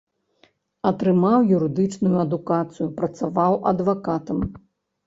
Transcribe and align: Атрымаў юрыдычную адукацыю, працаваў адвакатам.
Атрымаў 0.91 1.45
юрыдычную 1.57 2.17
адукацыю, 2.25 2.87
працаваў 2.99 3.53
адвакатам. 3.75 4.39